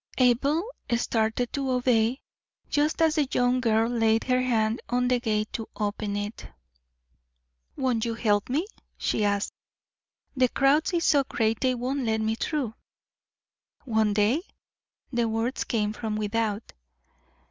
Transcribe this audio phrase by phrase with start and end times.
[0.17, 0.63] Abel
[0.97, 2.23] started to obey,
[2.71, 6.47] just as the young girl laid her hand on the gate to open it.
[7.75, 8.65] "Won't you help me?"
[8.97, 9.53] she asked.
[10.35, 12.73] "The crowd is so great they won't let me through."
[13.85, 14.41] "Won't they?"
[15.13, 16.73] The words came from without.